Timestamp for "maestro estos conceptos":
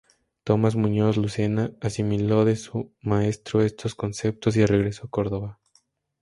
3.01-4.57